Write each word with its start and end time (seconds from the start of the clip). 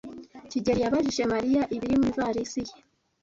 kigeli 0.49 0.81
yabajije 0.83 1.23
Mariya 1.33 1.61
ibiri 1.75 1.95
mu 1.99 2.05
ivarisi 2.11 2.59
ye. 2.67 2.73